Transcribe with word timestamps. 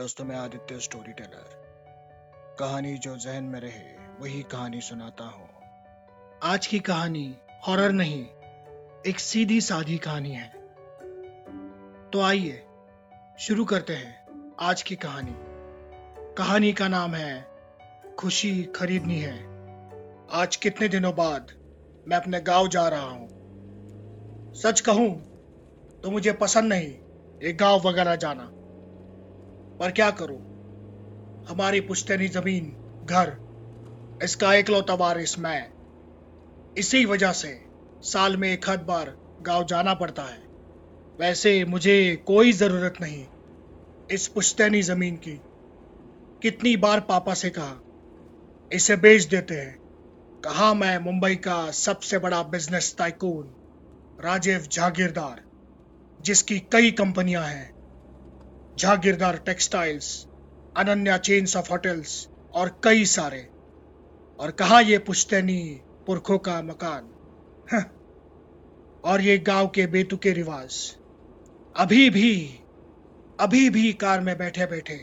दोस्तों, 0.00 0.24
मैं 0.24 0.36
Aditya 0.36 0.78
story 0.80 1.12
Taylor 1.12 2.56
कहानी 2.58 2.98
जो 2.98 3.16
जहन 3.16 3.44
में 3.44 3.60
रहे, 3.60 4.06
वही 4.20 4.42
कहानी 4.42 4.80
सुनाता 4.80 5.24
हूँ। 5.24 5.48
आज 6.42 6.66
की 6.66 6.78
कहानी 6.78 7.36
हॉरर 7.66 7.92
नहीं, 7.92 8.24
एक 9.06 9.18
सीधी 9.18 9.60
साधी 9.60 9.98
कहानी 9.98 10.30
है। 10.30 10.48
तो 12.10 12.20
आइए, 12.20 12.62
शुरू 13.38 13.64
करते 13.64 13.92
हैं 13.92 14.26
आज 14.60 14.82
की 14.82 14.96
कहानी। 14.96 15.34
कहानी 16.34 16.72
का 16.72 16.88
नाम 16.88 17.14
है, 17.14 17.46
खुशी 18.18 18.62
खरीदनी 18.62 19.18
है। 19.18 19.38
आज 20.32 20.56
कितने 20.56 20.88
दिनों 20.88 21.14
बाद 21.14 21.52
मैं 22.08 22.16
अपने 22.16 22.40
गाँव 22.40 22.68
जा 22.68 22.88
रहा 22.88 23.10
हूँ। 23.10 23.28
सच 24.54 24.80
कहूँ 24.80 25.10
तो 26.00 26.10
मुझे 26.10 26.32
पसंद 26.32 26.72
नहीं 26.72 26.88
ये 27.42 27.52
गाँव 27.52 27.88
वगैरह 27.88 28.16
जाना। 28.16 28.50
पर 29.80 29.90
क्या 29.90 30.10
करूँ? 30.10 30.38
हमारी 31.48 31.80
पुश्तैनी 31.80 32.28
ज़मीन, 32.28 32.64
घर, 33.04 33.36
इसका 34.22 34.54
एकलौता 34.54 34.94
वारिस 34.94 35.38
मैं। 35.38 35.72
इसी 36.78 37.04
वजह 37.04 37.32
से 37.32 37.64
साल 38.02 38.36
में 38.36 38.52
एक 38.52 38.68
हद 38.68 38.80
बार 38.80 39.16
गाँव 39.42 39.64
जाना 39.64 39.94
पड़ता 39.94 40.22
है। 40.22 40.38
वैसे 41.20 41.64
मुझे 41.64 42.24
कोई 42.26 42.52
ज़रूरत 42.52 42.94
नहीं 43.00 43.26
इस 44.10 44.28
पुश्तैनी 44.28 44.82
ज़मीन 44.82 45.16
की। 45.16 45.40
कितनी 46.42 46.76
बार 46.76 47.00
पापा 47.00 47.34
से 47.34 47.50
कहा, 47.50 47.80
इसे 48.72 48.96
बेच 48.96 49.24
देते 49.24 49.54
हैं। 49.54 49.78
कहा 50.44 50.74
मैं 50.74 50.98
मुंबई 50.98 51.34
का 51.34 51.70
सबसे 51.70 52.18
बड़ा 52.18 52.42
बिज़नेस 52.42 52.94
टाइकून, 52.98 53.50
राजीव 54.24 54.58
जागीरदार, 54.58 55.42
जिसकी 56.20 56.58
कई 56.58 56.90
कंपनियाँ 56.90 57.44
हैं। 57.44 57.79
Jagirdar 58.80 59.36
textiles, 59.46 60.06
Ananya 60.76 61.16
chains 61.20 61.56
of 61.56 61.70
hotels 61.70 62.12
और 62.54 62.68
कई 62.84 63.04
सारे। 63.06 63.40
और 64.38 64.50
कहा 64.50 64.78
ये 64.82 64.98
पुश्तैनी 65.06 65.62
पुरखों 66.06 66.38
का 66.38 66.60
मकान? 66.62 67.10
और 69.04 69.20
ये 69.20 69.36
गाँव 69.40 69.66
के 69.68 69.86
बेतुके 69.86 70.32
रिवाज। 70.32 70.76
अभी 71.74 72.08
भी 72.10 72.32
अभी 73.38 73.68
भी 73.70 73.92
कार 73.94 74.20
में 74.20 74.36
बैठे 74.38 74.66
बैठे 74.66 74.98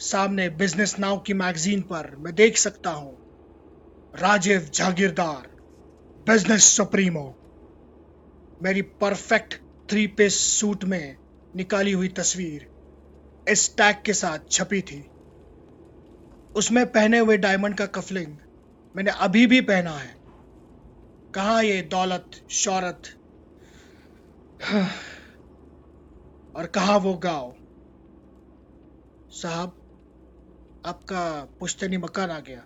सामने 0.00 0.48
बिज़नेस 0.52 0.98
नाउ 0.98 1.18
की 1.18 1.34
मैगजीन 1.34 1.80
पर 1.82 2.10
मैं 2.16 2.34
देख 2.34 2.56
सकता 2.56 2.90
हूँ, 2.90 3.12
राजीव 4.14 4.68
जागीरदार 4.74 5.50
बिज़नेस 6.26 6.64
सुप्रीमो। 6.76 7.26
मेरी 8.60 8.82
परफेक्ट 9.02 9.54
थ्री 9.88 10.06
पीस 10.16 10.40
सूट 10.52 10.84
में 10.84 11.16
निकाली 11.54 11.92
हुई 11.92 12.08
तस्वीर। 12.12 12.66
इस 13.48 13.76
टैग 13.76 14.02
के 14.02 14.12
साथ 14.12 14.38
छपी 14.50 14.80
थी। 14.82 15.00
उसमें 16.56 16.84
पहने 16.86 17.18
हुए 17.18 17.36
डायमंड 17.36 17.76
का 17.76 17.86
कफलिंग 17.86 18.36
मैंने 18.94 19.10
अभी 19.10 19.46
भी 19.46 19.60
पहना 19.60 19.96
है। 19.98 20.14
कहा 21.34 21.60
ये 21.60 21.82
दौलत 21.82 22.30
शौरत 22.50 23.02
और 26.56 26.66
कहा 26.66 26.96
वो 26.96 27.14
गाँव? 27.14 27.54
साहब, 29.32 29.80
आपका 30.86 31.24
पुश्तनी 31.60 31.96
मकान 31.96 32.30
आ 32.30 32.38
गया। 32.40 32.64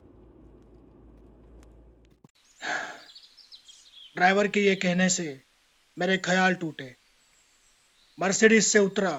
ड्राइवर 4.17 4.48
के 4.48 4.61
ये 4.61 4.75
कहने 4.75 5.09
से 5.09 5.27
मेरे 5.97 6.17
ख्याल 6.19 6.55
टूटे। 6.55 6.95
मर्सिडीज 8.19 8.65
से 8.65 8.79
उतरा 8.79 9.11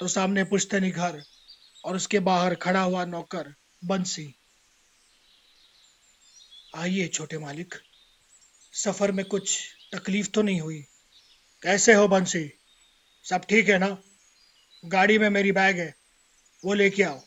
तो 0.00 0.08
सामने 0.08 0.44
पुश्तनी 0.44 0.90
घर 0.90 1.22
और 1.84 1.96
उसके 1.96 2.20
बाहर 2.20 2.54
खड़ा 2.54 2.80
हुआ 2.82 3.04
नौकर 3.04 3.54
बंसी। 3.84 4.34
आइए 6.76 7.06
छोटे 7.08 7.38
मालिक, 7.38 7.74
सफ़र 8.72 9.12
में 9.12 9.24
कुछ 9.24 9.58
तकलीफ़ 9.94 10.30
तो 10.30 10.42
नहीं 10.42 10.60
हुई। 10.60 10.80
कैसे 11.62 11.94
हो 11.94 12.08
बंसी? 12.08 12.48
सब 13.24 13.44
ठीक 13.44 13.68
है 13.68 13.78
ना? 13.78 13.96
गाड़ी 14.84 15.18
में 15.18 15.30
मेरी 15.30 15.52
बैग 15.52 15.78
है, 15.78 15.94
वो 16.64 16.74
लेके 16.74 17.02
आओ। 17.02 17.20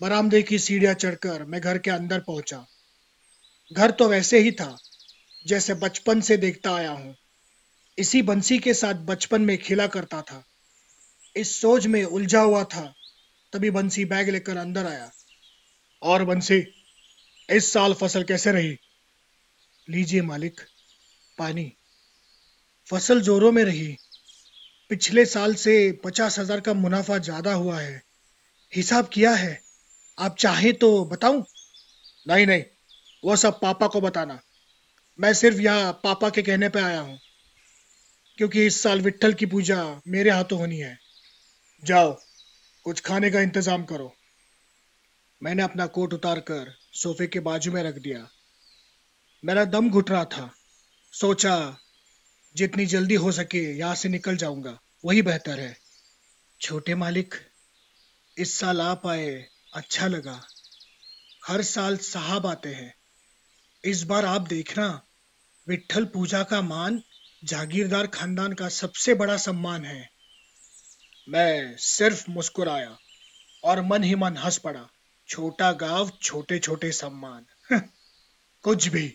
बरामदे 0.00 0.42
की 0.42 0.58
सीढ़ियाँ 0.58 0.94
चढ़कर 0.94 1.44
मैं 1.44 1.60
घर 1.60 1.78
के 1.78 1.90
अंदर 1.90 2.20
पहुँचा। 2.20 2.66
घर 3.72 3.90
तो 3.90 4.08
वैसे 4.08 4.38
ही 4.38 4.52
था, 4.52 4.76
जैसे 5.46 5.74
बचपन 5.74 6.20
से 6.20 6.36
देखता 6.36 6.74
आया 6.74 6.90
हूँ। 6.90 7.16
इसी 7.98 8.22
बंसी 8.22 8.58
के 8.58 8.74
साथ 8.74 8.94
बचपन 8.94 9.42
में 9.42 9.58
खेला 9.58 9.86
करता 9.86 10.22
था। 10.22 10.44
इस 11.36 11.60
सोच 11.60 11.86
में 11.86 12.04
उलझा 12.04 12.40
हुआ 12.40 12.62
था, 12.64 12.92
तभी 13.52 13.70
बंसी 13.70 14.04
बैग 14.04 14.28
लेकर 14.28 14.56
अंदर 14.56 14.86
आया। 14.86 15.10
और 16.02 16.24
बंसी, 16.24 16.64
इस 17.48 17.72
साल 17.72 17.94
फ़सल 17.94 18.22
कैसे 18.22 18.52
रही? 18.52 18.76
लीजिए 19.88 20.22
मालिक, 20.22 20.60
पानी। 21.38 21.72
फ़सल 22.88 23.20
जोरों 23.20 23.52
में 23.52 23.64
रही। 23.64 23.96
पिछले 24.90 25.24
साल 25.26 25.54
से 25.54 26.00
पचास 26.04 26.38
हज़ार 26.38 26.60
का 26.60 26.72
मुनाफा 26.74 27.18
ज़्यादा 27.18 27.52
हुआ 27.54 27.78
है। 27.80 28.02
हिसाब 28.72 29.08
किया 29.08 29.34
है। 29.34 29.58
आप 30.18 30.36
चाहे 30.36 30.72
तो 30.72 31.04
बताऊँ? 31.04 31.44
नहीं 32.26 32.46
नहीं, 32.46 32.64
वो 33.24 33.36
सब 33.36 33.60
पापा 33.60 33.86
को 33.86 34.00
बताना। 34.00 34.38
मैं 35.18 35.32
सिर्फ़ 35.34 35.60
यहाँ 35.60 35.92
पापा 36.04 36.30
के 36.30 36.42
कहने 36.42 36.68
पे 36.68 36.80
आया 36.80 37.00
हूँ, 37.00 37.18
क्योंकि 38.38 38.66
इस 38.66 38.82
साल 38.82 39.00
विट्ठल 39.00 39.32
की 39.32 39.46
पूजा 39.46 39.84
मेरे 40.08 40.30
हाथों 40.30 40.58
होनी 40.58 40.78
है। 40.78 40.96
जाओ, 41.84 42.20
कुछ 42.84 43.00
खाने 43.00 43.30
का 43.30 43.40
इंतज़ाम 43.40 43.84
करो। 43.84 44.14
मैंने 45.42 45.62
अपना 45.62 45.86
कोट 45.86 46.14
उतार 46.14 46.40
कर 46.40 46.74
सोफे 46.92 47.26
के 47.26 47.40
बाजू 47.40 47.72
में 47.72 47.82
रख 47.82 47.94
दिया। 47.94 48.28
मेरा 49.44 49.64
दम 49.64 49.90
घुट 49.90 50.10
रहा 50.10 50.24
था। 50.24 50.54
सोचा, 51.12 51.76
जितनी 52.56 52.86
जल्दी 52.86 53.14
हो 53.14 53.32
सके 53.32 53.78
यहाँ 53.78 53.94
से 53.94 54.08
निकल 54.08 54.36
जाऊँगा, 54.36 54.80
वही 55.04 55.22
बेहतर 55.22 55.60
है। 55.60 55.76
छोटे 56.60 56.94
मालिक, 56.94 57.34
इस 58.38 58.58
साल 58.58 58.80
आप 58.80 59.06
आए 59.06 59.48
अच्छा 59.74 60.06
लगा। 60.06 60.46
हर 61.46 61.62
साल 61.62 61.96
साहब 61.96 62.46
आते 62.46 62.74
हैं। 62.74 62.94
इस 63.84 64.02
बार 64.02 64.24
आप 64.24 64.40
देखना 64.40 65.02
विठल 65.68 66.04
पूजा 66.04 66.42
का 66.42 66.62
मान, 66.62 67.02
जागीरदार 67.44 68.06
खानदान 68.06 68.52
का 68.52 68.68
सबसे 68.68 69.14
बड़ा 69.14 69.36
सम्मान 69.36 69.84
है। 69.84 70.11
मैं 71.28 71.76
सिर्फ़ 71.76 72.30
मुस्कुराया 72.30 72.98
और 73.64 73.80
मन 73.80 74.02
ही 74.02 74.14
मन 74.14 74.36
हंस 74.36 74.58
पड़ा। 74.58 74.88
छोटा 75.28 75.72
गाँव 75.72 76.10
छोटे 76.22 76.58
छोटे 76.58 76.92
सम्मान। 76.92 77.46
कुछ 78.62 78.88
भी। 78.88 79.08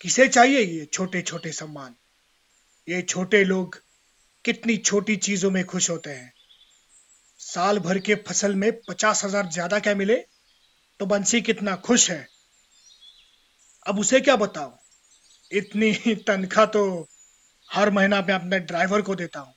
किसे 0.00 0.28
चाहिए 0.28 0.60
ये 0.60 0.84
छोटे 0.84 1.22
छोटे 1.22 1.52
सम्मान? 1.52 1.94
ये 2.88 3.02
छोटे 3.02 3.44
लोग 3.44 3.82
कितनी 4.44 4.76
छोटी 4.76 5.16
चीज़ों 5.16 5.50
में 5.50 5.64
खुश 5.64 5.90
होते 5.90 6.10
हैं। 6.10 6.32
साल 7.38 7.78
भर 7.78 7.98
के 7.98 8.14
फ़सल 8.14 8.54
में 8.54 8.72
पचास 8.88 9.24
हज़ार 9.24 9.46
ज़्यादा 9.46 9.78
क्या 9.78 9.94
मिले? 9.94 10.16
तो 11.00 11.06
बंसी 11.06 11.40
कितना 11.40 11.76
खुश 11.76 12.10
है। 12.10 12.28
अब 13.86 13.98
उसे 13.98 14.20
क्या 14.20 14.36
बताओ 14.36 14.78
इतनी 15.52 16.14
तनख्वाह 16.14 16.66
तो 16.66 17.08
हर 17.72 17.90
महीना 17.90 18.22
मैं 18.22 18.34
अपने 18.34 18.60
ड्राइवर 18.60 19.02
को 19.02 19.14
देता 19.14 19.40
हूँ। 19.40 19.55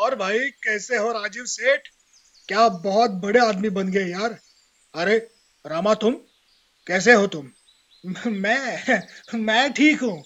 और 0.00 0.14
भाई, 0.14 0.38
कैसे 0.38 0.96
हो 0.96 1.12
राजीव 1.12 1.44
सेठ? 1.44 1.80
क्या 2.48 2.68
बहुत 2.68 3.10
बड़े 3.10 3.40
आदमी 3.40 3.70
बन 3.70 3.88
गए 3.88 4.04
यार। 4.04 4.38
अरे, 4.94 5.16
रामा, 5.66 5.94
तुम? 5.94 6.14
कैसे 6.86 7.12
हो 7.12 7.26
तुम? 7.26 7.50
मैं 8.26 9.02
मैं 9.34 9.72
ठीक 9.72 10.00
हूँ। 10.00 10.24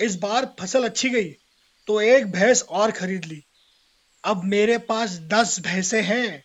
इस 0.00 0.16
बार 0.16 0.54
फ़सल 0.60 0.84
अच्छी 0.84 1.10
गई 1.10 1.28
तो 1.86 2.00
एक 2.00 2.32
भैंस 2.32 2.62
और 2.62 2.90
खरीद 2.90 3.24
ली। 3.24 3.44
अब 4.24 4.44
मेरे 4.44 4.78
पास 4.78 5.10
दस 5.10 5.60
भैंसे 5.60 6.00
हैं। 6.00 6.42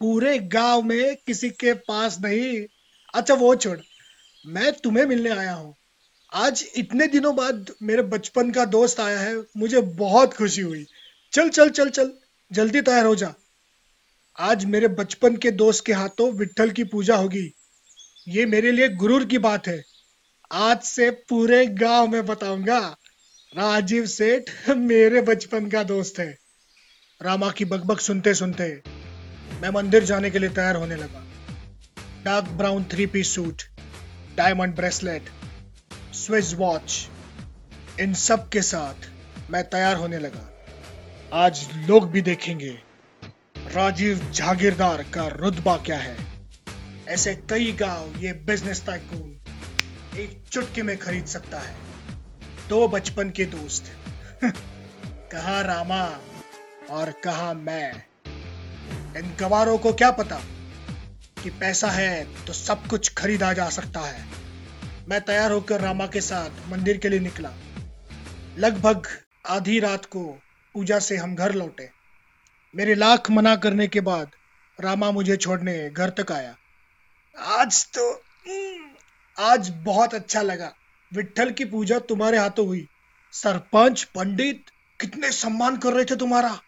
पूरे 0.00 0.38
गाँव 0.38 0.82
में 0.82 1.16
किसी 1.16 1.50
के 1.50 1.72
पास 1.72 2.18
नहीं। 2.20 2.66
अच्छा 3.14 3.34
वो 3.34 3.54
छोड़। 3.54 3.78
मैं 4.46 4.72
तुम्हें 4.72 5.06
मिलने 5.06 5.30
आया 5.30 5.52
हूँ। 5.52 5.74
आज 6.32 6.68
इतने 6.76 7.06
दिनों 7.06 7.36
बाद 7.36 7.74
मेरे 7.82 8.02
बचपन 8.02 8.50
का 8.50 8.64
दोस्त 8.64 9.00
आया 9.00 9.20
है। 9.20 9.36
मुझे 9.56 9.80
बहुत 9.80 10.34
खुशी 10.34 10.60
हुई। 10.60 10.86
चल 11.32 11.48
चल 11.48 11.70
चल 11.70 11.88
चल, 11.90 12.10
जल्दी 12.50 12.80
तैयार 12.80 13.06
हो 13.06 13.14
जा। 13.16 13.34
आज 14.38 14.64
मेरे 14.64 14.88
बचपन 14.88 15.36
के 15.36 15.50
दोस्त 15.50 15.84
के 15.86 15.92
हाथों 15.92 16.30
विट्ठल 16.32 16.70
की 16.70 16.84
पूजा 16.84 17.16
होगी। 17.16 17.54
ये 18.28 18.46
मेरे 18.46 18.72
लिए 18.72 18.88
गुरूर 18.88 19.24
की 19.24 19.38
बात 19.38 19.68
है। 19.68 19.82
आज 20.52 20.80
से 20.82 21.10
पूरे 21.10 21.66
गाँव 21.66 22.06
में 22.06 22.26
बताऊँगा, 22.26 22.78
राजीव 23.52 24.06
सेठ 24.06 24.50
मेरे 24.70 25.22
बचपन 25.22 25.68
का 25.70 25.82
दोस्त 25.82 26.18
है। 26.18 26.38
रामा 27.20 27.50
की 27.50 27.64
बकबक 27.64 28.00
सुनते 28.00 28.34
सुनते 28.34 28.82
मैं 29.62 29.70
मंदिर 29.70 30.04
जाने 30.04 30.30
के 30.30 30.38
लिए 30.38 30.50
तैयार 30.50 30.76
होने 30.76 30.96
लगा। 30.96 31.24
Dark 32.24 32.48
brown 32.48 32.84
three 32.84 33.06
piece 33.06 33.34
suit, 33.34 33.62
diamond 34.36 34.74
bracelet, 34.74 35.30
Swiss 36.16 36.54
watch, 36.54 37.08
इन 38.00 38.14
सब 38.14 38.48
के 38.48 38.62
साथ 38.62 39.10
मैं 39.50 39.68
तैयार 39.70 39.96
होने 39.96 40.18
लगा। 40.18 40.54
आज 41.32 41.68
लोग 41.74 42.10
भी 42.10 42.20
देखेंगे, 42.22 42.78
राजीव 43.56 44.30
जागीरदार 44.30 45.02
का 45.02 45.26
रुतबा 45.26 45.76
क्या 45.76 45.98
है। 45.98 46.16
ऐसे 47.08 47.34
कई 47.34 47.72
गाँव 47.72 48.16
ये 48.18 48.32
बिज़नेस 48.32 48.86
टाइकून 48.86 49.36
एक 50.18 50.44
चुटकी 50.52 50.82
में 50.82 50.98
खरीद 50.98 51.26
सकता 51.26 51.58
है। 51.58 51.76
दो 52.68 52.88
बचपन 52.88 53.30
के 53.30 53.44
दोस्त, 53.44 53.92
कहा 55.32 55.60
रामा 55.60 56.20
और 56.90 57.10
कहा 57.10 57.52
मैं। 57.54 57.92
इन 59.16 59.36
गवारों 59.40 59.78
को 59.78 59.92
क्या 59.92 60.10
पता 60.10 60.40
कि 61.42 61.50
पैसा 61.50 61.90
है 61.90 62.44
तो 62.44 62.52
सब 62.52 62.86
कुछ 62.86 63.14
खरीदा 63.14 63.52
जा 63.52 63.68
सकता 63.68 64.00
है। 64.00 64.24
मैं 65.08 65.20
तैयार 65.20 65.52
होकर 65.52 65.80
रामा 65.80 66.06
के 66.06 66.20
साथ 66.20 66.50
मंदिर 66.68 66.96
के 66.96 67.08
लिए 67.08 67.20
निकला। 67.20 67.52
लगभग 68.58 69.06
आधी 69.48 69.80
रात 69.80 70.04
को 70.04 70.42
पूजा 70.78 70.98
से 70.98 71.16
हम 71.16 71.36
घर 71.36 71.52
लौटे। 71.54 71.90
मेरे 72.76 72.94
लाख 72.94 73.30
मना 73.30 73.56
करने 73.56 73.88
के 73.88 74.00
बाद 74.00 74.30
रामा 74.80 75.10
मुझे 75.10 75.36
छोड़ने 75.36 75.90
घर 75.90 76.10
तक 76.10 76.32
आया। 76.32 76.56
आज 77.38 77.86
तो 77.86 78.14
हम्म, 78.48 78.90
आज 79.38 79.70
बहुत 79.70 80.14
अच्छा 80.14 80.42
लगा। 80.42 80.74
विठल 81.12 81.50
की 81.50 81.64
पूजा 81.64 81.98
तुम्हारे 81.98 82.38
हाथों 82.38 82.66
हुई। 82.66 82.88
सरपंच 83.32 84.02
पंडित 84.02 84.64
कितने 85.00 85.32
सम्मान 85.32 85.76
कर 85.76 85.92
रहे 85.92 86.04
थे 86.04 86.16
तुम्हारा। 86.16 86.60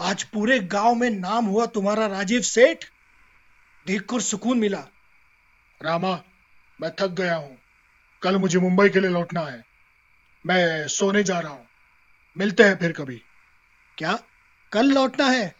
आज 0.00 0.22
पूरे 0.22 0.58
गाँव 0.58 0.94
में 0.94 1.10
नाम 1.10 1.44
हुआ 1.44 1.66
तुम्हारा 1.66 2.06
राजीव 2.06 2.40
सेठ। 2.40 2.84
देखकर 3.86 4.20
सुकून 4.20 4.58
मिला। 4.58 4.86
रामा 5.82 6.22
मैं 6.80 6.90
थक 7.00 7.08
गया 7.08 7.36
हूँ। 7.36 7.58
कल 8.22 8.36
मुझे 8.36 8.58
मुंबई 8.58 8.88
के 8.88 9.00
लिए 9.00 9.10
लौटना 9.10 9.40
है। 9.40 9.64
मैं 10.46 10.88
सोने 10.88 11.22
जा 11.22 11.40
रहा 11.40 11.52
हूँ। 11.52 11.66
मिलते 12.38 12.62
हैं 12.62 12.78
फिर 12.78 12.92
कभी। 12.92 13.22
क्या 13.98 14.18
कल 14.72 14.86
लौटना 14.86 15.26
है? 15.26 15.54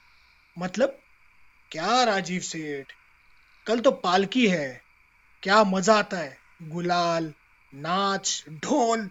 मतलब 0.59 0.99
क्या 1.71 2.05
राजीव 2.05 2.41
सेठ? 2.41 2.93
कल 3.67 3.81
तो 3.81 3.91
पालकी 3.91 4.49
है। 4.49 4.83
क्या 5.43 5.65
मज़ा 5.65 5.95
आता 5.95 6.17
है? 6.17 6.39
गुलाल, 6.63 7.35
नाच, 7.75 8.45
ढोल 8.51 9.11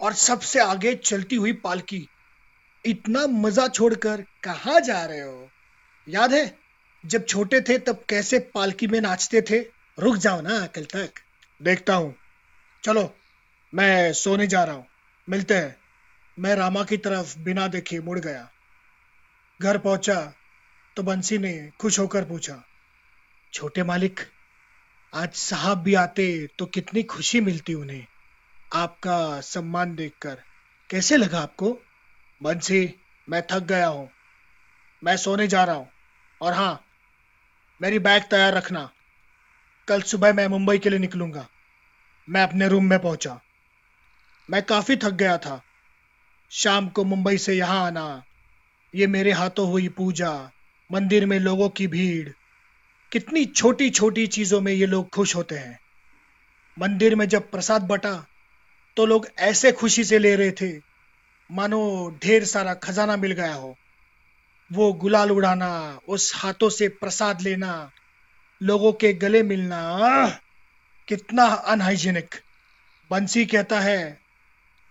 और 0.00 0.12
सबसे 0.12 0.60
आगे 0.60 0.94
चलती 0.94 1.36
हुई 1.36 1.52
पालकी। 1.52 2.08
इतना 2.84 3.26
मज़ा 3.26 3.68
छोड़कर 3.68 4.24
कहाँ 4.42 4.80
जा 4.80 5.04
रहे 5.04 5.20
हो? 5.20 5.50
याद 6.08 6.32
है, 6.32 6.58
जब 7.06 7.26
छोटे 7.26 7.60
थे 7.60 7.78
तब 7.78 8.04
कैसे 8.08 8.38
पालकी 8.38 8.86
में 8.86 9.00
नाचते 9.00 9.42
थे? 9.42 9.58
रुक 9.98 10.16
जाओ 10.16 10.40
ना 10.40 10.66
कल 10.66 10.84
तक। 10.84 11.12
देखता 11.62 11.94
हूँ। 11.94 12.16
चलो, 12.84 13.16
मैं 13.74 14.12
सोने 14.12 14.46
जा 14.46 14.64
रहा 14.64 14.74
हूँ। 14.74 14.86
मिलते 15.28 15.54
हैं। 15.54 15.83
मैं 16.38 16.54
रामा 16.54 16.82
की 16.84 16.96
तरफ़ 16.96 17.38
बिना 17.38 17.66
देखे 17.68 17.98
मुड़ 18.00 18.18
गया। 18.18 18.48
घर 19.60 19.78
पहुँचा 19.78 20.34
तो 20.96 21.02
बंसी 21.02 21.38
ने 21.38 21.70
खुश 21.80 21.98
होकर 21.98 22.24
पूछा, 22.24 22.62
छोटे 23.52 23.82
मालिक, 23.82 24.20
आज 25.12 25.32
साहब 25.32 25.78
भी 25.78 25.94
आते 25.94 26.48
तो 26.58 26.66
कितनी 26.66 27.02
खुशी 27.02 27.40
मिलती 27.40 27.74
उन्हें। 27.74 28.06
आपका 28.74 29.40
सम्मान 29.40 29.94
देखकर 29.94 30.42
कैसे 30.90 31.16
लगा 31.16 31.40
आपको? 31.40 31.78
बंसी, 32.42 32.94
मैं 33.28 33.42
थक 33.42 33.62
गया 33.62 33.86
हूँ। 33.86 34.10
मैं 35.04 35.16
सोने 35.16 35.46
जा 35.46 35.64
रहा 35.64 35.76
हूँ। 35.76 35.88
और 36.40 36.52
हाँ 36.52 36.84
मेरी 37.82 37.98
बैग 37.98 38.22
तैयार 38.22 38.54
रखना। 38.54 38.90
कल 39.88 40.02
सुबह 40.02 40.32
मैं 40.32 40.46
मुंबई 40.46 40.78
के 40.78 40.90
लिए 40.90 40.98
निकलूँगा। 40.98 41.46
मैं 42.28 42.42
अपने 42.42 42.68
रूम 42.68 42.84
में 42.84 42.98
पहुँचा। 42.98 43.40
मैं 44.50 44.62
काफ़ी 44.62 44.96
थक 44.96 45.10
गया 45.10 45.38
था। 45.38 45.63
शाम 46.50 46.88
को 46.88 47.04
मुंबई 47.04 47.38
से 47.38 47.54
यहाँ 47.54 47.86
आना। 47.86 48.22
ये 48.94 49.06
मेरे 49.06 49.32
हाथों 49.32 49.70
हुई 49.70 49.88
पूजा, 49.88 50.50
मंदिर 50.90 51.26
में 51.26 51.38
लोगों 51.38 51.68
की 51.68 51.86
भीड़। 51.86 52.28
कितनी 53.12 53.44
छोटी 53.44 53.90
छोटी 53.90 54.26
चीज़ों 54.26 54.60
में 54.60 54.72
ये 54.72 54.86
लोग 54.86 55.08
खुश 55.08 55.36
होते 55.36 55.54
हैं। 55.54 55.78
मंदिर 56.78 57.14
में 57.14 57.28
जब 57.28 57.50
प्रसाद 57.50 57.82
बटा 57.82 58.14
तो 58.96 59.06
लोग 59.06 59.26
ऐसे 59.38 59.72
खुशी 59.72 60.04
से 60.04 60.18
ले 60.18 60.36
रहे 60.36 60.50
थे, 60.50 60.78
मानो 61.50 62.18
ढेर 62.22 62.44
सारा 62.44 62.74
खजाना 62.74 63.16
मिल 63.16 63.32
गया 63.32 63.54
हो। 63.54 63.76
वो 64.72 64.92
गुलाल 64.92 65.30
उड़ाना, 65.30 65.98
उस 66.08 66.32
हाथों 66.36 66.70
से 66.70 66.88
प्रसाद 66.88 67.42
लेना, 67.42 67.90
लोगों 68.62 68.92
के 68.92 69.12
गले 69.12 69.42
मिलना! 69.42 70.40
कितना 71.08 71.44
अनहाइजीनिक 71.44 72.34
बंसी 73.10 73.46
कहता 73.46 73.80
है 73.80 74.23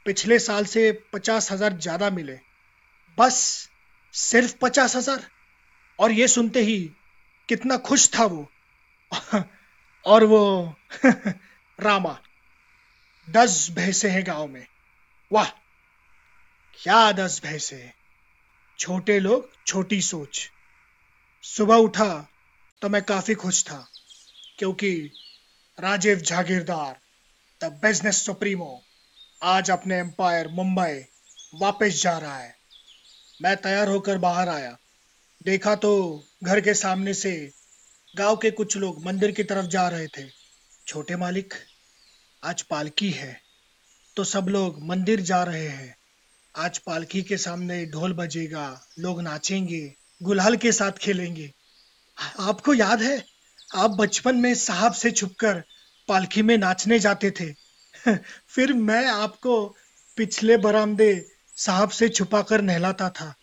पिछले 0.05 0.39
साल 0.39 0.65
से 0.65 0.91
पचास 1.13 1.51
हज़ार 1.51 1.73
ज़्यादा 1.73 2.09
मिले। 2.09 2.39
बस 3.17 3.69
सिर्फ़ 4.13 4.55
पचास 4.61 4.95
हज़ार। 4.95 5.27
और 5.99 6.11
ये 6.11 6.27
सुनते 6.27 6.61
ही 6.61 6.79
कितना 7.49 7.77
खुश 7.77 8.09
था 8.09 8.25
वो। 8.25 8.47
और 10.05 10.23
वो 10.23 10.75
रामा, 11.79 12.17
दस 13.27 13.67
भैंसे 13.71 14.09
हैं 14.09 14.23
गाँव 14.27 14.47
में। 14.47 14.65
वाह, 15.31 15.49
क्या 16.79 17.11
दस 17.11 17.41
भैंसे 17.43 17.91
छोटे 18.79 19.19
लोग, 19.19 19.49
छोटी 19.67 20.01
सोच। 20.01 20.49
सुबह 21.43 21.75
उठा 21.75 22.27
तो 22.81 22.89
मैं 22.89 23.01
काफ़ी 23.01 23.33
खुश 23.33 23.63
था, 23.63 23.87
क्योंकि 24.59 24.91
Rajeev 25.77 26.17
Jagirdar, 26.17 26.99
the 27.61 27.71
business 27.83 28.25
supremo. 28.25 28.83
आज 29.45 29.71
अपने 29.71 29.97
एम्पायर 29.97 30.47
मुंबई 30.47 31.05
वापस 31.55 32.01
जा 32.03 32.17
रहा 32.17 32.37
है। 32.37 32.55
मैं 33.41 33.57
तैयार 33.57 33.87
होकर 33.87 34.17
बाहर 34.17 34.49
आया। 34.49 34.77
देखा 35.45 35.75
तो 35.75 36.23
घर 36.43 36.61
के 36.61 36.73
सामने 36.73 37.13
से 37.13 37.51
गाँव 38.17 38.35
के 38.35 38.51
कुछ 38.51 38.77
लोग 38.77 39.05
मंदिर 39.05 39.31
की 39.31 39.43
तरफ़ 39.43 39.65
जा 39.65 39.87
रहे 39.87 40.07
थे। 40.07 40.29
छोटे 40.87 41.15
मालिक, 41.15 41.53
आज 42.43 42.61
पालकी 42.61 43.09
है। 43.09 43.41
तो 44.15 44.23
सब 44.23 44.47
लोग 44.47 44.83
मंदिर 44.83 45.21
जा 45.21 45.43
रहे 45.43 45.67
हैं। 45.67 45.97
आज 46.55 46.77
पालकी 46.77 47.21
के 47.21 47.37
सामने 47.37 47.85
ढोल 47.85 48.13
बजेगा, 48.13 48.87
लोग 48.99 49.21
नाचेंगे, 49.21 49.95
गुलाल 50.23 50.57
के 50.57 50.71
साथ 50.71 50.91
खेलेंगे। 50.91 51.53
आपको 52.39 52.73
याद 52.73 53.01
है, 53.01 53.25
आप 53.75 53.91
बचपन 53.91 54.35
में 54.35 54.55
साहब 54.55 54.93
से 54.93 55.11
छुपकर 55.11 55.63
पालकी 56.07 56.41
में 56.41 56.57
नाचने 56.57 56.99
जाते 56.99 57.31
थे। 57.31 57.62
फिर 58.47 58.73
मैं 58.73 59.07
आपको 59.07 59.75
पिछले 60.17 60.57
बरामदे 60.57 61.25
साहब 61.57 61.89
से 61.89 62.09
छुपाकर 62.09 62.61
नहलाता 62.61 63.09
था। 63.09 63.35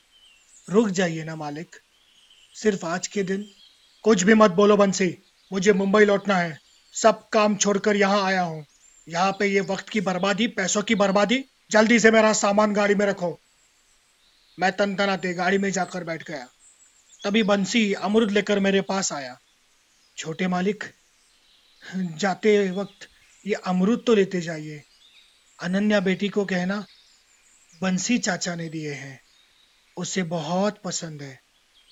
रुक 0.71 0.89
जाइए 0.89 1.25
ना 1.25 1.37
मालिक। 1.37 1.77
सिर्फ़ 2.55 2.87
आज 2.87 3.07
के 3.07 3.23
दिन। 3.23 3.47
कुछ 4.03 4.23
भी 4.23 4.35
मत 4.35 4.50
बोलो 4.50 4.76
बंसी। 4.76 5.19
मुझे 5.52 5.73
मुंबई 5.73 6.05
लौटना 6.05 6.37
है। 6.37 6.59
सब 6.93 7.29
काम 7.29 7.57
छोड़कर 7.57 7.97
यहाँ 7.97 8.23
आया 8.23 8.43
हूँ। 8.43 8.67
यहाँ 9.09 9.33
पे 9.33 9.47
ये 9.47 9.61
वक्त 9.61 9.88
की 9.88 10.00
बर्बादी, 10.00 10.47
पैसों 10.47 10.83
की 10.83 10.95
बर्बादी। 10.95 11.45
जल्दी 11.71 12.00
से 12.00 12.11
मेरा 12.11 12.33
सामान 12.33 12.73
गाड़ी 12.73 12.95
में 12.95 13.07
रखो। 13.07 13.40
मैं 14.59 14.73
तनतनाते 14.73 15.35
गाड़ी 15.35 15.59
में 15.59 15.71
जाकर 15.71 16.05
बैठ 16.05 16.29
गया। 16.29 16.49
तभी 17.25 17.43
बंसी 17.43 17.93
अमरुद 17.93 18.31
लेकर 18.31 18.59
मेरे 18.59 18.81
पास 18.81 19.12
आया। 19.12 19.38
छोटे 20.17 20.49
मालिक, 20.49 20.85
जाते 21.97 22.71
वक्त 22.71 23.09
ये 23.47 23.54
अमरुद 23.54 24.04
तो 24.06 24.14
लेते 24.14 24.40
जाइए। 24.40 24.82
अनन्या 25.62 26.00
बेटी 26.00 26.28
को 26.28 26.44
कहना, 26.44 26.87
बंसी 27.82 28.18
चाचा 28.18 28.54
ने 28.54 28.68
दिए 28.68 28.92
हैं। 28.92 29.20
उसे 29.97 30.23
बहुत 30.23 30.78
पसंद 30.85 31.23
है। 31.23 31.40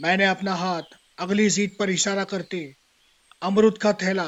मैंने 0.03 0.25
अपना 0.25 0.55
हाथ 0.55 0.83
अगली 1.19 1.51
सीट 1.51 1.79
पर 1.79 1.91
इशारा 1.91 2.25
करते 2.25 2.77
अमृत 3.43 3.79
का 3.83 3.93
थैला 3.93 4.25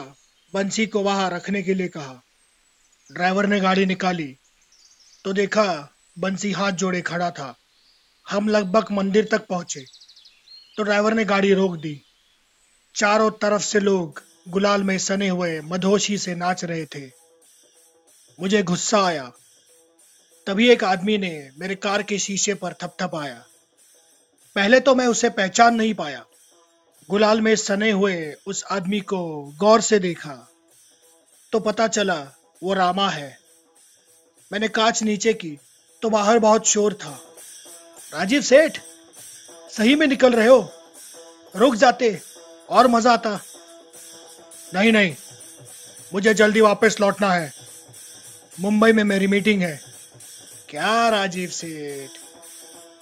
बंसी 0.54 0.86
को 0.86 1.00
वहाँ 1.00 1.30
रखने 1.30 1.62
के 1.62 1.74
लिए 1.74 1.88
कहा। 1.88 2.22
ड्राइवर 3.12 3.46
ने 3.46 3.60
गाड़ी 3.60 3.86
निकाली। 3.86 4.36
तो 5.24 5.32
देखा, 5.32 5.94
बंसी 6.18 6.52
हाथ 6.52 6.72
जोड़े 6.72 7.00
खड़ा 7.00 7.30
था। 7.30 7.58
हम 8.30 8.48
लगभग 8.48 8.86
मंदिर 8.92 9.24
तक 9.24 9.46
पहुँचे। 9.46 9.84
तो 10.76 10.82
ड्राइवर 10.82 11.14
ने 11.14 11.24
गाड़ी 11.24 11.54
रोक 11.54 11.76
दी। 11.76 12.02
चारों 12.94 13.30
तरफ़ 13.30 13.62
से 13.62 13.80
लोग 13.80 14.22
गुलाल 14.48 14.82
में 14.82 14.98
सने 14.98 15.28
हुए 15.28 15.60
मधोशी 15.60 16.18
से 16.18 16.34
नाच 16.34 16.64
रहे 16.64 16.86
थे। 16.86 17.10
मुझे 18.40 18.62
गुस्सा 18.62 19.04
आया। 19.04 19.32
तभी 20.46 20.70
एक 20.70 20.84
आदमी 20.84 21.18
ने 21.18 21.50
मेरे 21.58 21.74
कार 21.74 22.02
के 22.02 22.18
शीशे 22.18 22.54
पर 22.54 22.72
थपथपाया। 22.72 23.44
पहले 24.54 24.80
तो 24.80 24.94
मैं 24.94 25.06
उसे 25.06 25.30
पहचान 25.30 25.74
नहीं 25.74 25.94
पाया। 25.94 26.24
गुलाल 27.10 27.40
में 27.40 27.56
सने 27.56 27.90
हुए 27.90 28.34
उस 28.46 28.64
आदमी 28.70 29.00
को 29.00 29.52
गौर 29.56 29.80
से 29.80 29.98
देखा। 29.98 30.48
तो 31.52 31.60
पता 31.60 31.88
चला, 31.88 32.26
वो 32.62 32.74
रामा 32.74 33.08
है। 33.10 33.38
मैंने 34.52 34.68
कांच 34.68 35.02
नीचे 35.02 35.32
की 35.32 35.58
तो 36.02 36.10
बाहर 36.10 36.38
बहुत 36.38 36.66
शोर 36.66 36.94
था। 36.94 37.20
राजीव 38.14 38.42
सेठ, 38.42 38.78
सही 39.70 39.94
में 39.94 40.06
निकल 40.06 40.32
रहे 40.32 40.48
हो। 40.48 40.72
रुक 41.56 41.74
जाते, 41.74 42.20
और 42.70 42.86
मज़ा 42.86 43.12
आता। 43.12 43.40
नहीं 44.74 44.92
नहीं। 44.92 45.16
मुझे 46.14 46.34
जल्दी 46.34 46.60
वापस 46.60 46.96
लौटना 47.00 47.32
है। 47.32 47.52
मुंबई 48.60 48.92
में 48.92 49.04
मेरी 49.04 49.26
मीटिंग 49.26 49.62
है। 49.62 49.80
क्या 50.68 51.08
राजीव 51.08 51.50
सेठ? 51.50 52.10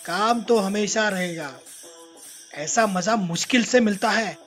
काम 0.06 0.42
तो 0.42 0.58
हमेशा 0.58 1.08
रहेगा। 1.08 1.60
ऐसा 2.54 2.86
मज़ा 2.86 3.16
मुश्किल 3.16 3.64
से 3.64 3.80
मिलता 3.80 4.10
है। 4.10 4.38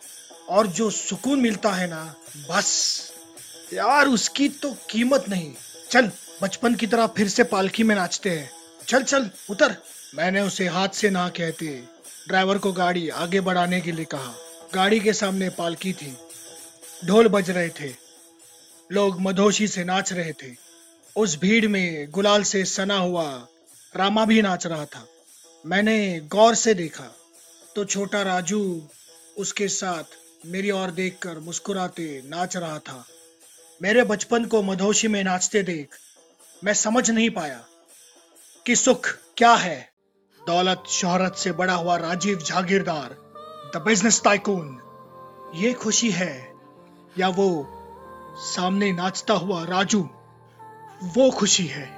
और 0.50 0.68
जो 0.68 0.90
सुकून 0.90 1.40
मिलता 1.40 1.72
है 1.72 1.88
ना, 1.88 2.16
बस। 2.50 3.02
यार, 3.74 4.08
उसकी 4.08 4.50
तो 4.50 4.78
कीमत 4.90 5.26
नहीं। 5.30 5.54
चल, 5.92 6.12
बचपन 6.44 6.76
की 6.76 6.88
तरह 6.88 7.08
फिर 7.08 7.30
से 7.30 7.44
पालकी 7.44 7.84
में 7.84 7.96
नाचते 7.96 8.30
हैं। 8.30 8.52
चल 8.88 9.04
चल, 9.04 9.30
उतर। 9.50 9.76
मैंने 10.16 10.42
उसे 10.42 10.68
हाथ 10.68 10.90
से 10.90 11.10
ना 11.10 11.30
कहते। 11.30 11.84
ड्राइवर 12.28 12.58
को 12.58 12.74
गाड़ी 12.74 13.10
आगे 13.10 13.42
बढ़ाने 13.42 13.82
के 13.82 13.92
लिए 13.92 14.06
कहा। 14.06 14.36
गाड़ी 14.74 15.00
के 15.00 15.14
सामने 15.14 15.50
पालकी 15.50 15.94
थी। 15.94 16.18
ढोल 17.06 17.28
बज 17.28 17.50
रहे 17.50 17.70
थे। 17.70 17.96
लोग 18.92 19.22
मधोशी 19.22 19.68
से 19.68 19.84
नाच 19.84 20.14
रहे 20.14 20.34
थे। 20.34 20.56
उस 21.16 21.40
भीड़ 21.40 21.68
में 21.68 22.12
गुलाल 22.12 22.44
से 22.44 22.66
सना 22.66 22.98
हुआ 22.98 23.48
रामा 23.96 24.26
भी 24.26 24.42
नाच 24.42 24.68
रहा 24.68 24.86
था। 24.86 25.08
मैंने 25.66 26.20
गौर 26.20 26.56
से 26.56 26.74
देखा। 26.74 27.16
तो 27.76 27.86
छोटा 27.86 28.22
राजू 28.22 28.88
उसके 29.38 29.68
साथ 29.68 30.04
मेरी 30.46 30.72
ओर 30.72 30.92
देखकर 30.92 31.40
मुस्कुराते 31.40 32.22
नाच 32.26 32.58
रहा 32.58 32.80
था। 32.80 33.06
मेरे 33.82 34.04
बचपन 34.04 34.46
को 34.46 34.62
मधोशी 34.62 35.08
में 35.08 35.24
नाचते 35.24 35.64
देख 35.64 35.96
मैं 36.64 36.74
समझ 36.74 37.12
नहीं 37.12 37.30
पाया 37.30 37.64
कि 38.66 38.76
सुख 38.76 39.08
क्या 39.38 39.54
है। 39.54 39.92
दौलत 40.48 40.84
शोहरत 40.90 41.36
से 41.36 41.52
बड़ा 41.52 41.74
हुआ 41.74 41.98
Rajeev 41.98 42.38
Jagirdar, 42.38 43.10
the 43.76 43.82
business 43.82 44.22
tycoon. 44.24 44.78
ये 45.56 45.74
खुशी 45.74 46.12
है 46.12 46.51
या 47.20 47.30
वो 47.30 47.78
सामने 48.38 48.92
नाचता 48.92 49.34
हुआ 49.34 49.64
राजू, 49.64 50.10
वो 51.04 51.32
खुशी 51.32 51.66
है। 51.66 51.90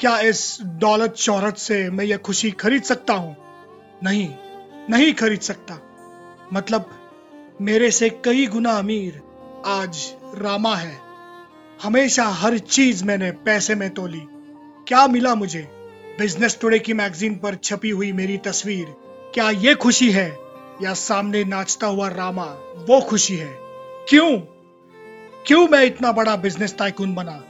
क्या 0.00 0.20
इस 0.20 0.58
दौलत 0.62 1.14
शोहरत 1.16 1.56
से 1.56 1.90
मैं 1.90 2.04
यह 2.04 2.16
खुशी 2.16 2.50
खरीद 2.50 2.82
सकता 2.82 3.14
हूँ? 3.14 3.36
नहीं 4.02 4.34
नहीं 4.90 5.14
खरीद 5.14 5.40
सकता। 5.40 5.78
मतलब 6.52 6.90
मेरे 7.60 7.90
से 7.90 8.10
कई 8.10 8.46
गुना 8.46 8.72
अमीर 8.72 9.22
आज 9.66 10.14
रामा 10.34 10.76
है। 10.76 10.98
हमेशा 11.82 12.24
हर 12.24 12.58
चीज़ 12.58 13.04
मैंने 13.04 13.30
पैसे 13.30 13.74
में 13.74 13.90
तोली। 13.90 14.22
क्या 14.88 15.06
मिला 15.06 15.34
मुझे? 15.34 15.68
बिज़नेस 16.18 16.58
टुडे 16.60 16.78
की 16.78 16.92
मैगजीन 16.92 17.34
पर 17.34 17.54
छपी 17.54 17.90
हुई 17.90 18.12
मेरी 18.12 18.36
तस्वीर। 18.36 18.86
क्या 19.34 19.50
ये 19.50 19.74
खुशी 19.74 20.12
है? 20.12 20.38
या 20.82 20.94
सामने 20.94 21.44
नाचता 21.44 21.86
हुआ 21.86 22.08
रामा, 22.08 22.44
वो 22.76 23.00
खुशी 23.00 23.36
है। 23.36 23.63
क्यों? 24.08 24.38
क्यों 25.46 25.68
मैं 25.68 25.84
इतना 25.84 26.12
बड़ा 26.12 26.36
बिज़नेस 26.36 26.76
टाइकून 26.78 27.14
बना? 27.14 27.44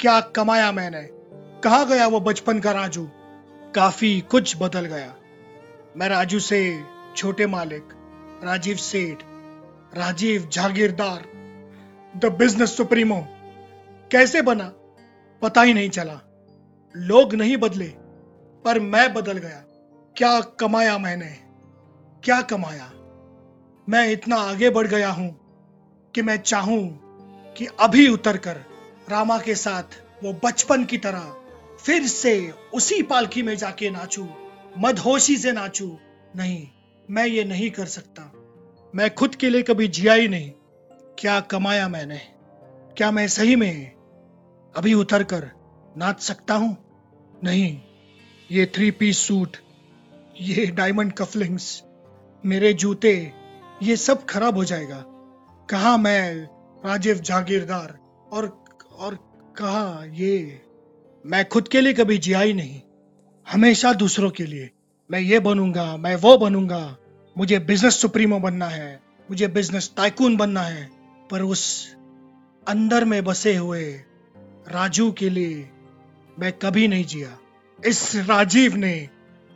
क्या 0.00 0.20
कमाया 0.20 0.72
मैंने? 0.72 1.08
कहा 1.60 1.84
गया 1.84 2.06
वो 2.06 2.20
बचपन 2.20 2.60
का 2.60 2.72
राजू? 2.72 3.08
काफ़ी 3.74 4.20
कुछ 4.20 4.56
बदल 4.60 4.80
गया। 4.80 5.14
मैं 5.96 6.08
राजू 6.08 6.40
से 6.40 6.84
छोटे 7.16 7.46
मालिक, 7.46 7.88
Rajeev 8.44 8.76
Seth, 8.76 9.18
Rajeev 9.94 10.48
Jagirdar 10.52 11.22
the 12.16 12.24
business 12.24 12.76
supremo. 12.76 13.26
कैसे 14.10 14.42
बना? 14.42 14.72
पता 15.42 15.62
ही 15.62 15.74
नहीं 15.74 15.90
चला। 15.90 16.20
लोग 16.96 17.34
नहीं 17.34 17.56
बदले, 17.56 17.88
पर 18.64 18.80
मैं 18.80 19.14
बदल 19.14 19.38
गया। 19.38 19.64
क्या 20.16 20.40
कमाया 20.40 20.98
मैंने? 20.98 21.38
क्या 22.24 22.42
कमाया? 22.42 22.92
मैं 23.88 24.10
इतना 24.10 24.36
आगे 24.36 24.70
बढ़ 24.70 24.86
गया 24.86 25.10
हूँ। 25.10 25.41
कि 26.14 26.22
मैं 26.22 26.36
चाहूँ 26.36 26.98
कि 27.56 27.66
अभी 27.66 28.08
उतर 28.08 28.36
कर 28.36 28.56
रामा 29.08 29.38
के 29.38 29.54
साथ 29.54 29.82
वो 30.24 30.40
बचपन 30.44 30.84
की 30.84 30.98
तरह 30.98 31.36
फिर 31.82 32.06
से 32.06 32.52
उसी 32.74 33.02
पालकी 33.02 33.42
में 33.42 33.56
जाके 33.56 33.90
नाचू, 33.90 34.28
मदहोशी 34.78 35.36
से 35.36 35.52
नाचू। 35.52 35.98
नहीं, 36.36 36.68
मैं 37.10 37.26
ये 37.26 37.44
नहीं 37.44 37.70
कर 37.70 37.86
सकता। 37.86 38.32
मैं 38.94 39.14
खुद 39.14 39.34
के 39.34 39.50
लिए 39.50 39.62
कभी 39.62 39.88
जिया 39.88 40.14
ही 40.14 40.28
नहीं। 40.28 40.50
क्या 41.18 41.40
कमाया 41.40 41.88
मैंने? 41.88 42.20
क्या 42.96 43.10
मैं 43.10 43.28
सही 43.28 43.56
में 43.56 43.92
अभी 44.76 44.94
उतर 44.94 45.22
कर 45.22 45.50
नाच 45.96 46.22
सकता 46.22 46.54
हूँ? 46.54 46.76
नहीं, 47.44 47.80
ये 48.50 48.66
थ्री 48.66 48.90
पीस 48.90 49.18
सूट 49.18 49.56
ये 50.40 50.66
डायमंड 50.66 51.12
कफलिंग्स 51.12 51.82
मेरे 52.44 52.72
जूते, 52.72 53.32
ये 53.82 53.96
सब 53.96 54.26
खराब 54.26 54.56
हो 54.56 54.64
जाएगा। 54.64 55.04
कहा 55.70 55.96
मैं, 55.96 56.34
राजीव 56.86 57.14
जागीरदार? 57.14 57.98
और 58.32 58.64
और 58.98 59.14
कहा 59.58 60.04
ये, 60.04 60.62
मैं 61.26 61.48
खुद 61.48 61.68
के 61.68 61.80
लिए 61.80 61.92
कभी 61.92 62.18
जिया 62.18 62.40
ही 62.40 62.52
नहीं। 62.52 62.80
हमेशा 63.52 63.92
दूसरों 63.92 64.30
के 64.30 64.46
लिए। 64.46 64.70
मैं 65.10 65.20
ये 65.20 65.38
बनूँगा, 65.38 65.96
मैं 65.96 66.16
वो 66.16 66.38
बनूँगा। 66.38 66.96
मुझे 67.38 67.58
बिज़नेस 67.58 68.00
सुप्रीमो 68.00 68.38
बनना 68.38 68.66
है। 68.66 69.02
मुझे 69.30 69.48
बिज़नेस 69.48 69.92
टाइकून 69.96 70.36
बनना 70.36 70.62
है। 70.62 70.90
पर 71.30 71.42
उस 71.42 71.94
अंदर 72.68 73.04
में 73.04 73.24
बसे 73.24 73.56
हुए 73.56 74.04
राजू 74.68 75.12
के 75.12 75.30
लिए 75.30 75.70
मैं 76.38 76.52
कभी 76.52 76.88
नहीं 76.88 77.04
जिया। 77.04 77.38
इस 77.86 78.16
राजीव 78.16 78.76
ने 78.76 79.08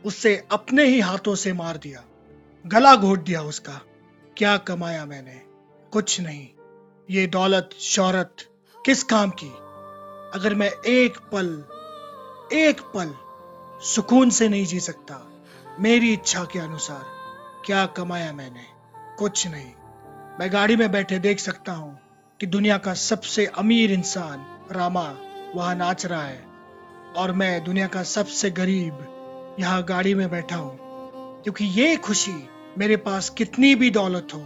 उससे 0.05 0.43
अपने 0.51 0.83
ही 0.83 0.99
हाथों 0.99 1.35
से 1.35 1.53
मार 1.53 1.77
दिया। 1.77 2.03
गला 2.67 2.95
घोट 2.95 3.23
दिया 3.23 3.41
उसका। 3.41 3.81
क्या 4.37 4.57
कमाया 4.57 5.05
मैंने? 5.05 5.46
कुछ 5.93 6.19
नहीं। 6.21 6.47
ये 7.09 7.25
दौलत, 7.27 7.69
शौहरत 7.79 8.35
किस 8.85 9.03
काम 9.03 9.29
की? 9.29 9.49
अगर 10.33 10.55
मैं 10.55 10.69
एक 10.87 11.17
पल 11.31 11.47
एक 12.53 12.81
पल 12.93 13.13
सुकून 13.85 14.29
से 14.29 14.47
नहीं 14.49 14.65
जी 14.65 14.79
सकता, 14.79 15.19
मेरी 15.79 16.11
इच्छा 16.13 16.43
के 16.43 16.59
अनुसार 16.59 17.05
क्या 17.65 17.85
कमाया 17.85 18.33
मैंने? 18.33 18.65
कुछ 19.19 19.47
नहीं। 19.47 19.71
मैं 20.39 20.51
गाड़ी 20.53 20.75
में 20.75 20.91
बैठे 20.91 21.19
देख 21.19 21.39
सकता 21.39 21.71
हूँ 21.71 21.97
कि 22.39 22.45
दुनिया 22.45 22.77
का 22.77 22.93
सबसे 22.93 23.45
अमीर 23.45 23.91
इंसान 23.91 24.45
रामा 24.71 25.07
वहाँ 25.55 25.75
नाच 25.75 26.05
रहा 26.05 26.23
है 26.23 26.43
और 27.17 27.31
मैं 27.31 27.63
दुनिया 27.63 27.87
का 27.87 28.03
सबसे 28.03 28.51
गरीब 28.51 29.55
यहाँ 29.59 29.83
गाड़ी 29.83 30.13
में 30.15 30.29
बैठा 30.29 30.55
हूँ, 30.55 30.77
क्योंकि 31.43 31.65
ये 31.81 31.95
खुशी 31.97 32.37
मेरे 32.77 32.97
पास 32.97 33.29
कितनी 33.29 33.73
भी 33.75 33.89
दौलत 33.91 34.33
हो 34.33 34.39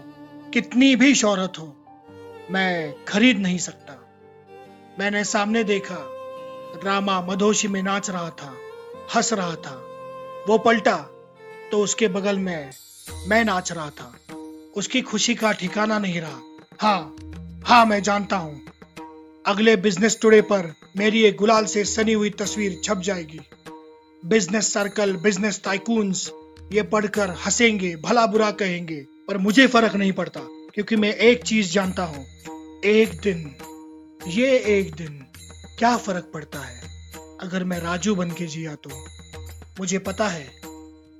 कितनी 0.53 0.95
भी 0.95 1.13
शोहरत 1.15 1.53
हो, 1.59 1.65
मैं 2.51 2.93
खरीद 3.05 3.37
नहीं 3.37 3.57
सकता। 3.57 3.93
मैंने 4.99 5.23
सामने 5.23 5.63
देखा, 5.63 5.97
रामा 6.83 7.19
मधोशी 7.21 7.67
में 7.67 7.81
नाच 7.83 8.09
रहा 8.09 8.29
था, 8.29 8.53
हंस 9.15 9.31
रहा 9.33 9.55
था। 9.55 9.75
वो 10.47 10.57
पलटा 10.57 10.95
तो 11.71 11.81
उसके 11.83 12.07
बगल 12.07 12.39
में 12.39 12.69
मैं 13.27 13.43
नाच 13.45 13.71
रहा 13.71 13.89
था। 13.89 14.11
उसकी 14.75 15.01
खुशी 15.01 15.35
का 15.35 15.51
ठिकाना 15.51 15.99
नहीं 15.99 16.21
रहा। 16.21 16.39
हाँ 16.79 17.15
हाँ 17.65 17.85
मैं 17.85 18.01
जानता 18.03 18.37
हूँ। 18.37 18.61
अगले 19.45 19.75
बिज़नेस 19.75 20.17
टुडे 20.21 20.41
पर 20.41 20.73
मेरी 20.97 21.23
एक 21.23 21.37
गुलाल 21.37 21.65
से 21.65 21.85
सनी 21.85 22.13
हुई 22.13 22.29
तस्वीर 22.29 22.79
छप 22.83 23.01
जाएगी। 23.03 23.39
बिज़नेस 24.23 24.73
सर्कल, 24.73 25.15
बिज़नेस 25.15 25.61
टाइकून्स, 25.63 26.29
ये 26.71 26.81
पढ़कर 26.83 27.29
हंसेंगे, 27.45 27.95
भला 27.95 28.25
बुरा 28.25 28.51
कहेंगे। 28.51 29.05
पर 29.31 29.37
मुझे 29.37 29.67
फ़र्क 29.67 29.95
नहीं 29.95 30.11
पड़ता, 30.11 30.39
क्योंकि 30.73 30.95
मैं 30.95 31.13
एक 31.15 31.43
चीज़ 31.43 31.71
जानता 31.71 32.03
हूँ। 32.03 32.25
एक 32.85 33.09
दिन। 33.21 33.55
ये 34.27 34.57
एक 34.59 34.95
दिन 34.95 35.13
क्या 35.79 35.97
फ़र्क 35.97 36.31
पड़ता 36.33 36.59
है? 36.59 36.81
अगर 37.41 37.63
मैं 37.63 37.79
राजू 37.79 38.15
बन 38.15 38.31
के 38.31 38.45
जिया 38.45 38.75
तो। 38.75 38.89
मुझे 39.79 39.99
पता 39.99 40.27
है, 40.27 40.51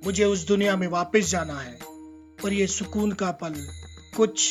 मुझे 0.04 0.24
उस 0.24 0.46
दुनिया 0.46 0.76
में 0.76 0.86
वापस 0.88 1.30
जाना 1.30 1.58
है, 1.58 1.78
पर 2.42 2.52
ये 2.52 2.66
सुकून 2.66 3.12
का 3.12 3.30
पल 3.30 3.54
कुछ 4.16 4.48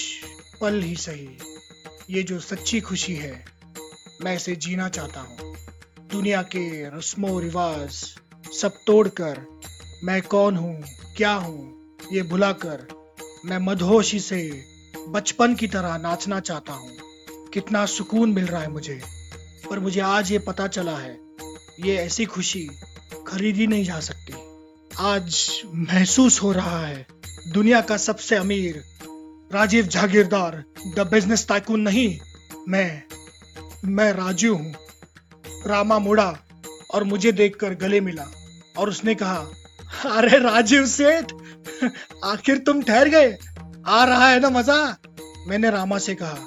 पल 0.62 0.82
ही 0.82 0.96
सही। 0.96 1.38
ये 2.10 2.24
जो 2.24 2.40
सच्ची 2.40 2.80
खुशी 2.82 3.16
है, 3.16 3.46
मैं 4.24 4.36
इसे 4.36 4.56
जीना 4.56 4.90
चाहता 4.90 5.22
हूँ। 5.22 5.54
दुनिया 6.12 6.42
के 6.42 6.90
रस्मों, 6.98 7.42
रिवाज 7.42 7.92
सब 8.62 8.82
तोड़कर 8.88 9.46
मैं 10.04 10.22
कौन 10.22 10.58
हूँ, 10.58 10.84
क्या 11.18 11.34
हूँ, 11.34 11.98
ये 12.14 12.22
भुलाकर 12.22 13.01
मैं 13.44 13.58
मधोशी 13.58 14.20
से 14.20 14.42
बचपन 15.10 15.56
की 15.56 15.68
तरह 15.68 15.98
नाचना 15.98 16.40
चाहता 16.40 16.74
हूँ। 16.74 17.50
कितना 17.54 17.86
सुकून 17.86 18.32
मिल 18.32 18.46
रहा 18.46 18.62
है 18.62 18.70
मुझे। 18.72 19.00
पर 19.70 19.80
मुझे 19.80 20.02
आज 20.02 20.32
ये 20.32 20.40
पता 20.40 20.68
चला 20.68 20.98
है, 20.98 21.18
ये 21.80 21.96
ऐसी 21.96 22.26
खुशी 22.26 22.62
खरीदी 23.28 23.68
नहीं 23.68 23.86
जा 23.86 24.00
सकती। 24.00 24.34
आज 25.00 25.62
महसूस 25.88 26.42
हो 26.42 26.52
रहा 26.52 26.86
है, 26.86 27.06
दुनिया 27.48 27.82
का 27.82 27.98
सबसे 27.98 28.36
अमीर, 28.36 28.84
Rajeev 29.52 29.88
Jagirdar, 29.88 30.64
the 30.96 31.08
business 31.12 31.48
tycoon 31.48 31.82
नहीं, 31.82 32.18
मैं 32.70 33.04
मैं 33.88 34.12
राजू 34.14 34.56
हूँ। 34.56 34.74
रामा 35.68 36.00
मुड़ा 36.00 36.34
और 36.94 37.04
मुझे 37.04 37.32
देखकर 37.32 37.74
गले 37.76 38.02
मिला 38.02 38.32
और 38.78 38.90
उसने 38.90 39.16
कहा, 39.16 39.46
अरे 40.08 40.40
राजीव 40.40 40.86
सेठ 40.86 41.32
आखिर 42.24 42.58
तुम 42.58 42.84
ठहर 42.84 43.10
गए? 43.10 43.38
आ 43.88 44.04
रहा 44.04 44.28
है 44.28 44.40
ना 44.40 44.50
मज़ा? 44.50 44.98
मैंने 45.48 45.70
रामा 45.70 45.98
से 45.98 46.16
कहा, 46.16 46.38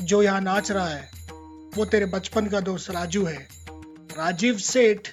जो 0.00 0.22
यहाँ 0.22 0.40
नाच 0.40 0.70
रहा 0.70 0.88
है, 0.88 1.10
वो 1.76 1.84
तेरे 1.84 2.06
बचपन 2.06 2.46
का 2.46 2.60
दोस्त 2.60 2.90
राजू 2.90 3.24
है। 3.24 3.48
राजीव 4.18 4.58
सेठ 4.58 5.08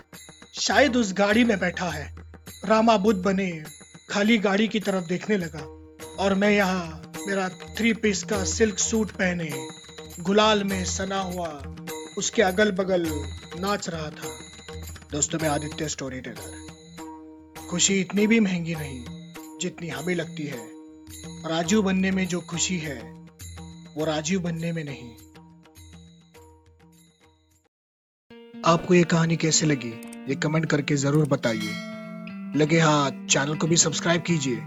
शायद 0.59 0.95
उस 0.95 1.13
गाड़ी 1.13 1.43
में 1.43 1.59
बैठा 1.59 1.89
है। 1.89 2.15
रामा 2.65 2.97
बुद्ध 2.97 3.21
बने, 3.21 3.63
खाली 4.09 4.37
गाड़ी 4.37 4.67
की 4.67 4.79
तरफ़ 4.79 5.05
देखने 5.05 5.37
लगा 5.37 5.63
और 6.23 6.33
मैं 6.33 6.51
यहाँ 6.51 7.13
मेरा 7.27 7.49
थ्री 7.49 7.93
पीस 7.93 8.23
का 8.23 8.43
सिल्क 8.43 8.79
सूट 8.79 9.11
पहने, 9.11 9.51
गुलाल 10.19 10.63
में 10.63 10.85
सना 10.85 11.19
हुआ, 11.19 11.63
उसके 12.17 12.41
अगल 12.41 12.71
बगल 12.71 13.07
नाच 13.59 13.89
रहा 13.89 14.09
था। 14.09 14.37
दोस्तों, 15.11 15.39
मैं 15.41 15.49
आदित्य 15.49 15.89
स्टोरी 15.89 16.21
टेलर 16.21 16.71
खुशी 17.69 18.01
इतनी 18.01 18.27
भी 18.27 18.39
महँगी 18.39 18.75
नहीं 18.75 19.20
जितनी 19.61 19.87
हमें 19.87 20.13
लगती 20.15 20.43
है। 20.43 20.59
राजू 21.49 21.81
बनने 21.81 22.11
में 22.11 22.27
जो 22.27 22.39
खुशी 22.41 22.77
है, 22.77 22.95
वो 23.97 24.05
राजीव 24.05 24.39
बनने 24.39 24.71
में 24.71 24.83
नहीं। 24.83 25.09
आपको 28.65 28.93
ये 28.93 29.03
कहानी 29.03 29.35
कैसे 29.35 29.65
लगी, 29.65 29.93
ये 30.29 30.35
कमेंट 30.35 30.65
करके 30.65 30.95
ज़रूर 30.95 31.27
बताइए। 31.27 31.73
लगे 32.55 32.79
हाँ 32.79 33.27
चैनल 33.29 33.55
को 33.55 33.67
भी 33.67 33.77
सब्सक्राइब 33.77 34.21
कीजिए, 34.21 34.63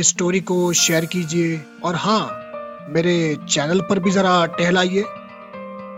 इस 0.00 0.08
स्टोरी 0.08 0.40
को 0.40 0.72
शेयर 0.72 1.04
कीजिए, 1.04 1.60
और 1.84 1.94
हाँ 1.94 2.90
मेरे 2.90 3.36
चैनल 3.48 3.80
पर 3.80 3.98
भी 3.98 4.10
जरा 4.10 4.46
टहलाइए, 4.46 5.04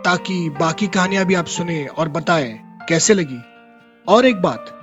ताकि 0.05 0.49
बाकी 0.51 0.87
कहानियाँ 0.87 1.25
भी 1.25 1.35
आप 1.35 1.47
सुने 1.47 1.85
और 1.87 2.09
बताएँ, 2.09 2.53
कैसे 2.89 3.15
लगी। 3.15 3.41
और 4.09 4.27
एक 4.27 4.41
बात 4.43 4.79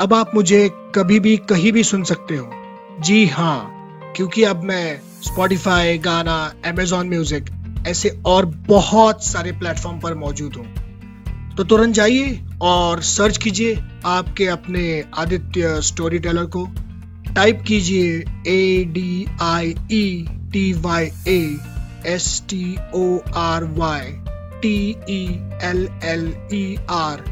अब 0.00 0.12
आप 0.14 0.34
मुझे 0.34 0.68
कभी 0.94 1.18
भी, 1.20 1.36
कहीं 1.36 1.70
भी 1.72 1.82
सुन 1.84 2.02
सकते 2.04 2.36
हो। 2.36 2.50
जी 3.04 3.26
हाँ 3.26 4.12
क्योंकि 4.16 4.42
अब 4.44 4.62
मैं 4.64 5.00
स्पॉटिफाई 5.22 5.96
गाना 5.98 6.34
अमेजोन 6.66 7.08
म्यूज़िक 7.08 7.50
ऐसे 7.88 8.08
और 8.26 8.46
बहुत 8.68 9.24
सारे 9.24 9.52
प्लेटफॉर्म 9.52 9.98
पर 10.00 10.14
मौजूद 10.14 10.56
हूँ। 10.56 11.54
तो 11.56 11.64
तुरंत 11.64 11.94
जाइए 11.94 12.38
और 12.62 13.02
सर्च 13.02 13.38
कीजिए 13.42 13.78
आपके 14.06 14.46
अपने 14.48 14.84
आदित्य 15.18 15.80
स्टोरी 15.82 16.18
टेलर 16.18 16.44
को। 16.56 16.66
टाइप 17.34 17.62
कीजिए 17.68 18.12
A 18.48 18.84
D 18.92 19.26
I 19.42 19.74
E 19.92 20.26
T 20.52 20.72
Y 20.82 21.10
A 21.28 21.40
S 22.06 22.42
T 22.50 22.76
O 22.94 23.18
R 23.36 23.64
Y 23.78 24.12
T 24.62 24.78
E 25.10 25.24
L 25.64 25.88
L 26.04 26.32
E 26.54 26.76
R 26.90 27.24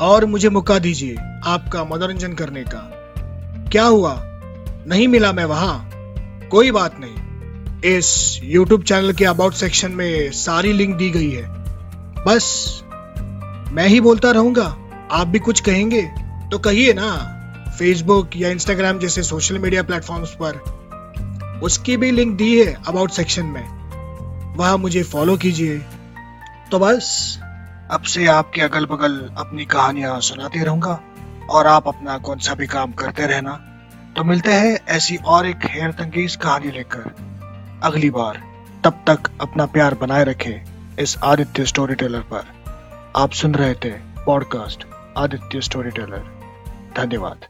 और 0.00 0.24
मुझे 0.24 0.48
मौका 0.48 0.78
दीजिए 0.78 1.16
आपका 1.46 1.84
मनोरंजन 1.84 2.32
करने 2.32 2.64
का। 2.64 2.94
क्या 3.72 3.84
हुआ? 3.84 4.20
नहीं 4.86 5.08
मिला 5.08 5.32
मैं 5.32 5.44
वहाँ? 5.44 5.90
कोई 6.50 6.70
बात 6.70 6.96
नहीं। 7.00 7.28
इस 7.96 8.40
YouTube 8.54 8.84
चैनल 8.84 9.12
के 9.12 9.24
अबाउट 9.24 9.52
सेक्शन 9.52 9.90
में 9.90 10.32
सारी 10.32 10.72
लिंक 10.72 10.96
दी 10.96 11.10
गई 11.10 11.30
है। 11.30 11.48
बस, 12.24 12.80
मैं 13.72 13.88
ही 13.88 14.00
बोलता 14.00 14.30
रहूँगा। 14.30 14.76
आप 15.12 15.26
भी 15.26 15.38
कुछ 15.38 15.60
कहेंगे? 15.60 16.02
तो 16.50 16.58
कहिए 16.58 16.92
ना 16.92 17.34
फेसबुक 17.78 18.30
या 18.36 18.48
इंस्टाग्राम 18.48 18.98
जैसे 18.98 19.22
सोशल 19.22 19.58
मीडिया 19.58 19.82
प्लेटफॉर्म्स 19.82 20.36
पर। 20.42 20.78
उसकी 21.62 21.96
भी 21.96 22.10
लिंक 22.10 22.36
दी 22.36 22.60
है 22.60 22.78
अबाउट 22.88 23.10
सेक्शन 23.10 23.46
में। 23.46 23.78
वहाँ 24.56 24.78
मुझे 24.78 25.02
फॉलो 25.02 25.36
कीजिए। 25.36 25.78
तो 26.70 26.78
बस 26.78 27.38
अब 27.90 28.02
से 28.02 28.26
आपके 28.26 28.60
अगल 28.60 28.86
बगल 28.86 29.30
अपनी 29.38 29.64
कहानियाँ 29.64 30.20
सुनाते 30.20 30.64
रहूँगा 30.64 31.00
और 31.50 31.66
आप 31.66 31.88
अपना 31.88 32.18
कौन 32.18 32.38
सा 32.38 32.54
भी 32.54 32.66
काम 32.66 32.92
करते 32.92 33.26
रहना। 33.26 33.52
तो 34.16 34.24
मिलते 34.24 34.52
हैं 34.52 34.78
ऐसी 34.88 35.16
और 35.16 35.46
एक 35.46 35.64
हैरत 35.64 35.94
तंगीज 35.94 36.36
कहानी 36.36 36.70
लेकर। 36.70 37.14
अगली 37.82 38.10
बार, 38.10 38.42
तब 38.84 39.04
तक 39.06 39.30
अपना 39.40 39.66
प्यार 39.66 39.94
बनाए 39.94 40.24
रखें 40.24 40.96
इस 40.98 41.18
आदित्य 41.24 41.64
स्टोरी 41.64 41.94
टेलर 41.94 42.20
पर। 42.20 42.46
आप 43.16 43.30
सुन 43.30 43.54
रहे 43.54 43.74
थे 43.74 43.90
पॉडकास्ट 44.24 44.86
आदित्य 45.18 45.60
स्टोरी 45.60 45.90
टेलर 45.90 46.24
धन्यवाद। 46.96 47.46